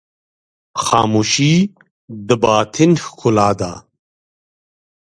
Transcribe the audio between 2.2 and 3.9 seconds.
د باطن ښکلا ده.